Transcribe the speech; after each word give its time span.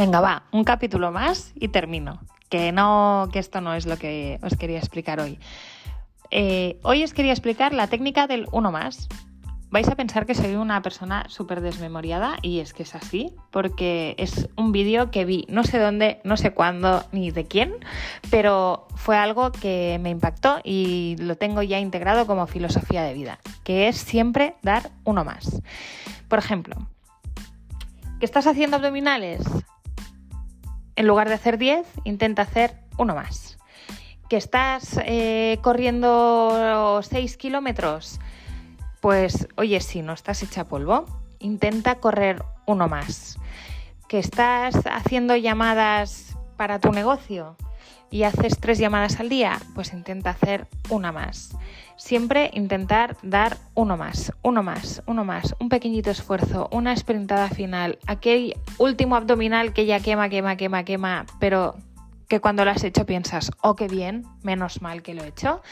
Venga, 0.00 0.22
va, 0.22 0.44
un 0.50 0.64
capítulo 0.64 1.12
más 1.12 1.52
y 1.56 1.68
termino. 1.68 2.20
Que 2.48 2.72
no, 2.72 3.28
que 3.30 3.38
esto 3.38 3.60
no 3.60 3.74
es 3.74 3.84
lo 3.84 3.98
que 3.98 4.40
os 4.42 4.56
quería 4.56 4.78
explicar 4.78 5.20
hoy. 5.20 5.38
Eh, 6.30 6.80
hoy 6.84 7.04
os 7.04 7.12
quería 7.12 7.32
explicar 7.32 7.74
la 7.74 7.86
técnica 7.86 8.26
del 8.26 8.46
uno 8.50 8.72
más. 8.72 9.08
Vais 9.68 9.86
a 9.88 9.96
pensar 9.96 10.24
que 10.24 10.34
soy 10.34 10.54
una 10.54 10.80
persona 10.80 11.26
súper 11.28 11.60
desmemoriada 11.60 12.38
y 12.40 12.60
es 12.60 12.72
que 12.72 12.84
es 12.84 12.94
así, 12.94 13.34
porque 13.50 14.14
es 14.16 14.48
un 14.56 14.72
vídeo 14.72 15.10
que 15.10 15.26
vi 15.26 15.44
no 15.50 15.64
sé 15.64 15.78
dónde, 15.78 16.22
no 16.24 16.38
sé 16.38 16.52
cuándo 16.52 17.04
ni 17.12 17.30
de 17.30 17.44
quién, 17.44 17.74
pero 18.30 18.88
fue 18.94 19.18
algo 19.18 19.52
que 19.52 19.98
me 20.00 20.08
impactó 20.08 20.60
y 20.64 21.16
lo 21.18 21.36
tengo 21.36 21.60
ya 21.60 21.78
integrado 21.78 22.26
como 22.26 22.46
filosofía 22.46 23.02
de 23.02 23.12
vida, 23.12 23.38
que 23.64 23.88
es 23.88 23.98
siempre 23.98 24.54
dar 24.62 24.92
uno 25.04 25.26
más. 25.26 25.60
Por 26.26 26.38
ejemplo, 26.38 26.86
¿que 28.18 28.24
estás 28.24 28.46
haciendo 28.46 28.78
abdominales? 28.78 29.42
En 30.96 31.06
lugar 31.06 31.28
de 31.28 31.34
hacer 31.34 31.58
10, 31.58 31.86
intenta 32.04 32.42
hacer 32.42 32.76
uno 32.98 33.14
más. 33.14 33.58
¿Que 34.28 34.36
estás 34.36 35.00
eh, 35.04 35.58
corriendo 35.62 37.00
6 37.02 37.36
kilómetros? 37.36 38.20
Pues 39.00 39.48
oye, 39.56 39.80
si 39.80 40.02
no 40.02 40.12
estás 40.12 40.42
hecha 40.42 40.64
polvo, 40.64 41.06
intenta 41.38 41.96
correr 41.96 42.44
uno 42.66 42.88
más. 42.88 43.38
¿Que 44.08 44.18
estás 44.18 44.74
haciendo 44.90 45.36
llamadas 45.36 46.36
para 46.56 46.78
tu 46.78 46.92
negocio 46.92 47.56
y 48.10 48.24
haces 48.24 48.58
tres 48.58 48.78
llamadas 48.78 49.20
al 49.20 49.28
día? 49.28 49.58
Pues 49.74 49.92
intenta 49.92 50.30
hacer 50.30 50.66
una 50.88 51.12
más. 51.12 51.56
Siempre 51.96 52.50
intentar 52.54 53.16
dar 53.22 53.58
uno 53.74 53.96
más, 53.96 54.32
uno 54.42 54.62
más, 54.62 55.02
uno 55.06 55.24
más, 55.24 55.54
un 55.58 55.68
pequeñito 55.68 56.10
esfuerzo, 56.10 56.68
una 56.72 56.96
sprintada 56.96 57.48
final, 57.48 57.98
aquel 58.06 58.56
último 58.78 59.16
abdominal 59.16 59.72
que 59.72 59.86
ya 59.86 60.00
quema, 60.00 60.28
quema, 60.28 60.56
quema, 60.56 60.84
quema, 60.84 61.26
pero 61.38 61.76
que 62.26 62.40
cuando 62.40 62.64
lo 62.64 62.70
has 62.70 62.84
hecho 62.84 63.04
piensas, 63.04 63.50
oh, 63.60 63.76
qué 63.76 63.88
bien, 63.88 64.24
menos 64.42 64.80
mal 64.82 65.02
que 65.02 65.14
lo 65.14 65.24
he 65.24 65.28
hecho, 65.28 65.62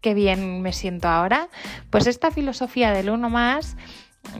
qué 0.00 0.14
bien 0.14 0.62
me 0.62 0.72
siento 0.72 1.08
ahora, 1.08 1.48
pues 1.90 2.06
esta 2.06 2.30
filosofía 2.30 2.92
del 2.92 3.10
uno 3.10 3.30
más 3.30 3.76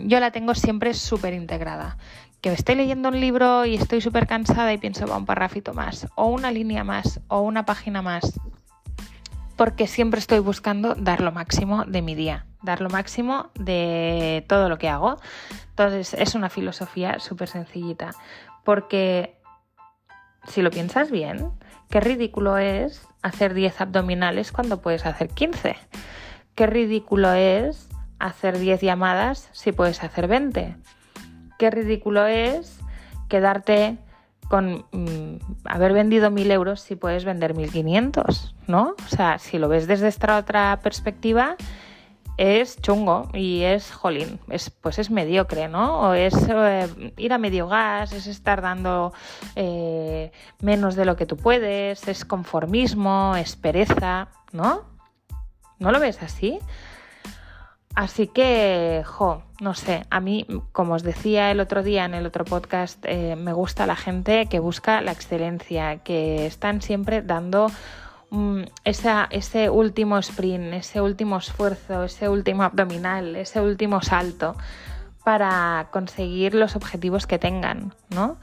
yo 0.00 0.20
la 0.20 0.30
tengo 0.30 0.55
siempre 0.55 0.95
súper 0.95 1.34
integrada. 1.34 1.98
Que 2.45 2.53
estoy 2.53 2.75
leyendo 2.75 3.09
un 3.09 3.19
libro 3.19 3.64
y 3.64 3.77
estoy 3.77 4.03
súper 4.03 4.27
cansada 4.27 4.70
y 4.70 4.77
pienso, 4.77 5.06
va 5.06 5.17
un 5.17 5.25
parrafito 5.25 5.73
más, 5.73 6.06
o 6.14 6.27
una 6.27 6.51
línea 6.51 6.84
más, 6.84 7.20
o 7.28 7.41
una 7.41 7.64
página 7.64 8.03
más, 8.03 8.39
porque 9.56 9.86
siempre 9.86 10.20
estoy 10.20 10.41
buscando 10.41 10.95
dar 10.95 11.23
lo 11.23 11.33
máximo 11.33 11.86
de 11.86 12.03
mi 12.03 12.14
día, 12.14 12.45
dar 12.61 12.83
lo 12.83 12.91
máximo 12.91 13.48
de 13.55 14.45
todo 14.47 14.69
lo 14.69 14.77
que 14.77 14.91
hago. 14.91 15.17
Entonces 15.70 16.12
es 16.12 16.34
una 16.34 16.51
filosofía 16.51 17.19
súper 17.19 17.48
sencillita, 17.48 18.11
porque 18.62 19.39
si 20.47 20.61
lo 20.61 20.70
piensas 20.70 21.11
bien, 21.11 21.51
qué 21.89 22.01
ridículo 22.01 22.58
es 22.58 23.08
hacer 23.23 23.55
10 23.55 23.81
abdominales 23.81 24.53
cuando 24.53 24.83
puedes 24.83 25.06
hacer 25.06 25.29
15. 25.29 25.77
Qué 26.55 26.67
ridículo 26.67 27.33
es 27.33 27.89
hacer 28.19 28.58
10 28.58 28.83
llamadas 28.83 29.48
si 29.53 29.73
puedes 29.73 30.05
hacer 30.05 30.29
20. 30.29 30.77
Qué 31.58 31.70
ridículo 31.70 32.27
es 32.27 32.80
quedarte 33.28 33.98
con 34.48 34.84
mm, 34.92 35.36
haber 35.64 35.92
vendido 35.92 36.30
1000 36.30 36.50
euros 36.50 36.80
si 36.80 36.96
puedes 36.96 37.24
vender 37.24 37.55
1500, 37.55 38.55
¿no? 38.66 38.94
O 39.05 39.08
sea, 39.08 39.38
si 39.38 39.58
lo 39.58 39.69
ves 39.69 39.86
desde 39.86 40.08
esta 40.08 40.36
otra 40.36 40.80
perspectiva, 40.83 41.56
es 42.36 42.80
chungo 42.80 43.28
y 43.33 43.62
es 43.62 43.92
jolín, 43.92 44.41
es, 44.50 44.70
pues 44.70 44.98
es 44.98 45.11
mediocre, 45.11 45.69
¿no? 45.69 46.00
O 46.00 46.12
es 46.14 46.34
eh, 46.48 47.12
ir 47.16 47.33
a 47.33 47.38
medio 47.38 47.68
gas, 47.68 48.12
es 48.12 48.27
estar 48.27 48.61
dando 48.61 49.12
eh, 49.55 50.33
menos 50.61 50.96
de 50.96 51.05
lo 51.05 51.17
que 51.17 51.27
tú 51.27 51.36
puedes, 51.36 52.06
es 52.08 52.24
conformismo, 52.24 53.36
es 53.36 53.56
pereza, 53.56 54.29
¿no? 54.52 54.83
¿No 55.79 55.92
lo 55.92 56.00
ves 56.00 56.23
así? 56.23 56.58
Así 57.94 58.27
que, 58.27 59.02
jo, 59.06 59.42
no 59.60 59.74
sé, 59.74 60.05
a 60.10 60.20
mí, 60.20 60.46
como 60.72 60.94
os 60.94 61.02
decía 61.02 61.50
el 61.50 61.60
otro 61.60 61.82
día 61.82 62.05
en 62.05 62.14
el 62.14 62.27
otro 62.27 62.44
podcast, 62.44 62.98
eh, 63.05 63.36
me 63.36 63.52
gusta 63.52 63.86
la 63.86 63.94
gente 63.94 64.46
que 64.46 64.58
busca 64.58 65.00
la 65.00 65.12
excelencia, 65.12 65.98
que 65.98 66.46
están 66.46 66.82
siempre 66.82 67.22
dando 67.22 67.68
Mm, 68.34 68.64
ese 68.84 69.70
último 69.70 70.18
sprint, 70.18 70.74
ese 70.74 71.00
último 71.00 71.36
esfuerzo, 71.36 72.02
ese 72.02 72.28
último 72.28 72.64
abdominal, 72.64 73.36
ese 73.36 73.60
último 73.60 74.02
salto 74.02 74.56
para 75.22 75.86
conseguir 75.92 76.52
los 76.55 76.74
objetivos 76.74 77.28
que 77.28 77.38
tengan, 77.38 77.94
¿no? 78.11 78.36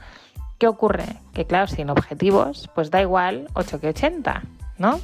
¿Qué 0.56 0.66
ocurre? 0.66 1.20
Que 1.34 1.44
claro, 1.44 1.66
sin 1.66 1.90
objetivos, 1.90 2.70
pues 2.74 2.90
da 2.90 3.02
igual 3.02 3.48
8 3.52 3.80
que 3.80 3.88
80, 3.88 4.42
¿no? 4.78 4.98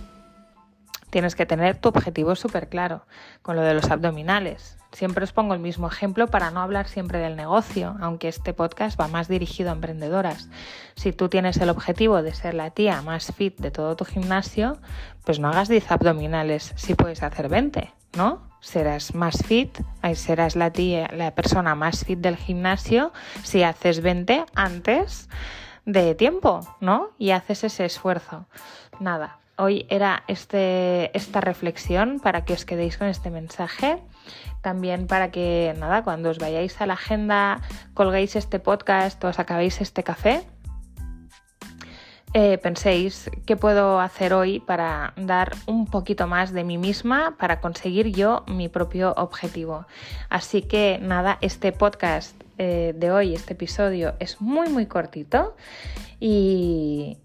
Tienes 1.11 1.35
que 1.35 1.47
tener 1.47 1.79
tu 1.79 1.89
objetivo 1.89 2.35
súper 2.35 2.69
claro 2.69 3.07
con 3.43 3.57
lo 3.57 3.63
de 3.63 3.75
los 3.75 3.91
abdominales. 3.91 4.77
Siempre 4.93 5.25
os 5.25 5.33
pongo 5.33 5.55
el 5.55 5.61
mismo 5.61 5.87
ejemplo 5.87 6.29
para 6.29 6.51
no 6.51 6.61
hablar 6.61 6.89
siempre 6.89 7.19
del 7.19 7.37
negocio, 7.37 7.97
aunque 8.01 8.29
este 8.29 8.55
podcast 8.55 8.99
va 8.99 9.09
más 9.09 9.29
dirigido 9.29 9.71
a 9.71 9.75
emprendedoras. 9.75 10.49
Si 10.97 11.13
tú 11.13 11.29
tienes 11.29 11.59
el 11.59 11.71
objetivo 11.71 12.23
de 12.23 12.35
ser 12.35 12.55
la 12.55 12.71
tía 12.71 13.03
más 13.03 13.33
fit 13.35 13.59
de 13.59 13.71
todo 13.71 13.97
tu 13.97 14.05
gimnasio, 14.05 14.79
pues 15.25 15.39
no 15.39 15.49
hagas 15.49 15.69
10 15.69 15.93
abdominales 15.93 16.73
si 16.77 16.95
puedes 16.95 17.23
hacer 17.23 17.49
20, 17.49 17.93
¿no? 18.17 18.49
Serás 18.61 19.15
más 19.15 19.43
fit, 19.45 19.79
serás 20.15 20.57
la 20.57 20.73
tía, 20.73 21.09
la 21.13 21.35
persona 21.35 21.75
más 21.75 22.05
fit 22.05 22.19
del 22.19 22.37
gimnasio 22.37 23.13
si 23.43 23.63
haces 23.63 24.01
20 24.03 24.47
antes 24.55 25.29
de 25.85 26.15
tiempo, 26.15 26.61
¿no? 26.81 27.11
Y 27.19 27.31
haces 27.31 27.65
ese 27.65 27.85
esfuerzo. 27.85 28.47
Nada, 29.01 29.39
hoy 29.59 29.87
era 29.91 30.25
este, 30.29 31.17
esta 31.17 31.41
reflexión 31.41 32.21
para 32.21 32.45
que 32.45 32.55
os 32.55 32.65
quedéis 32.65 32.97
con 32.97 33.09
este 33.09 33.31
mensaje. 33.31 33.99
También 34.63 35.07
para 35.07 35.31
que, 35.31 35.75
nada, 35.79 36.03
cuando 36.03 36.31
os 36.31 36.39
vayáis 36.39 36.81
a 36.81 36.87
la 36.87 36.95
agenda, 36.95 37.61
colguéis 37.95 38.37
este 38.37 38.59
podcast, 38.59 39.23
os 39.25 39.39
acabéis 39.39 39.81
este 39.81 40.03
café, 40.03 40.47
eh, 42.35 42.59
penséis 42.59 43.31
qué 43.47 43.57
puedo 43.57 44.01
hacer 44.01 44.35
hoy 44.35 44.61
para 44.61 45.15
dar 45.17 45.57
un 45.67 45.87
poquito 45.87 46.27
más 46.27 46.53
de 46.53 46.63
mí 46.63 46.77
misma 46.77 47.37
para 47.39 47.61
conseguir 47.61 48.09
yo 48.09 48.45
mi 48.47 48.69
propio 48.69 49.15
objetivo. 49.17 49.87
Así 50.29 50.61
que 50.61 50.99
nada, 51.01 51.39
este 51.41 51.73
podcast 51.73 52.39
eh, 52.59 52.93
de 52.95 53.11
hoy, 53.11 53.35
este 53.35 53.55
episodio 53.55 54.15
es 54.19 54.43
muy 54.43 54.69
muy 54.69 54.85
cortito 54.85 55.57
y, 56.21 57.17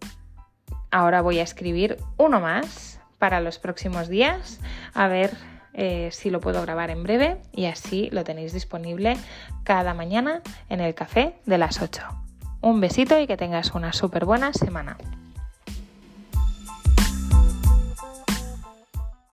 Ahora 0.94 1.22
voy 1.22 1.40
a 1.40 1.44
escribir 1.44 1.98
uno 2.18 2.40
más 2.40 3.00
para 3.18 3.40
los 3.40 3.58
próximos 3.58 4.10
días, 4.10 4.60
a 4.94 5.08
ver 5.08 5.32
eh, 5.74 6.10
si 6.12 6.30
lo 6.30 6.40
puedo 6.40 6.62
grabar 6.62 6.92
en 6.92 7.02
breve 7.02 7.42
y 7.52 7.66
así 7.66 8.10
lo 8.12 8.24
tenéis 8.24 8.54
disponible 8.54 9.18
cada 9.64 9.96
mañana 9.96 10.44
en 10.70 10.82
el 10.82 10.94
café 10.94 11.34
de 11.48 11.58
las 11.58 11.82
8. 11.82 12.04
Un 12.62 12.80
besito 12.80 13.20
y 13.20 13.26
que 13.26 13.38
tengas 13.38 13.74
una 13.74 13.92
súper 13.92 14.26
buena 14.26 14.54
semana. 14.54 14.98